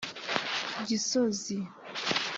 Gisozi 0.87 1.57